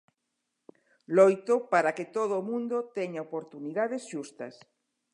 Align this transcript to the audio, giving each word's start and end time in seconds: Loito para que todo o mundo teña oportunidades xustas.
Loito 1.17 1.55
para 1.73 1.93
que 1.97 2.05
todo 2.17 2.33
o 2.37 2.45
mundo 2.49 2.77
teña 2.97 3.25
oportunidades 3.27 4.03
xustas. 4.11 4.53